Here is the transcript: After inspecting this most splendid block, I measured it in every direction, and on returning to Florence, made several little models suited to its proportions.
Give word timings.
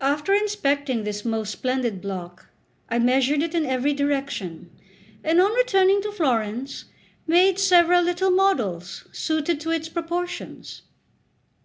After 0.00 0.32
inspecting 0.32 1.02
this 1.02 1.24
most 1.24 1.50
splendid 1.50 2.00
block, 2.00 2.46
I 2.88 3.00
measured 3.00 3.42
it 3.42 3.56
in 3.56 3.66
every 3.66 3.92
direction, 3.92 4.70
and 5.24 5.40
on 5.40 5.52
returning 5.52 6.00
to 6.02 6.12
Florence, 6.12 6.84
made 7.26 7.58
several 7.58 8.02
little 8.04 8.30
models 8.30 9.08
suited 9.10 9.58
to 9.62 9.72
its 9.72 9.88
proportions. 9.88 10.82